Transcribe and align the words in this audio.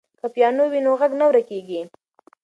که 0.19 0.27
پیانو 0.33 0.65
وي 0.71 0.79
نو 0.85 0.91
غږ 0.99 1.11
نه 1.19 1.25
ورکېږي. 1.29 1.81